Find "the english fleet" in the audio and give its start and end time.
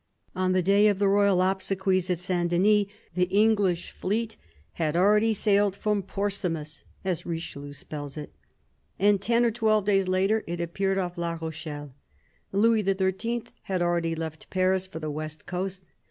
3.13-4.35